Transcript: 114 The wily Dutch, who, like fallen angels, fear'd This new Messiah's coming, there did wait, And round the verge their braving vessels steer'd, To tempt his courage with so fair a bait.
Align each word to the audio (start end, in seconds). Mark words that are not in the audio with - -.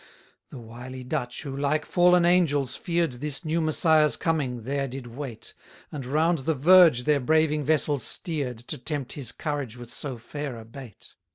114 0.49 0.59
The 0.59 0.67
wily 0.67 1.03
Dutch, 1.03 1.43
who, 1.43 1.55
like 1.55 1.85
fallen 1.85 2.25
angels, 2.25 2.75
fear'd 2.75 3.11
This 3.21 3.45
new 3.45 3.61
Messiah's 3.61 4.17
coming, 4.17 4.63
there 4.63 4.87
did 4.87 5.05
wait, 5.05 5.53
And 5.91 6.07
round 6.07 6.39
the 6.39 6.55
verge 6.55 7.03
their 7.03 7.19
braving 7.19 7.63
vessels 7.65 8.01
steer'd, 8.03 8.57
To 8.69 8.79
tempt 8.79 9.11
his 9.13 9.31
courage 9.31 9.77
with 9.77 9.93
so 9.93 10.17
fair 10.17 10.57
a 10.57 10.65
bait. 10.65 11.13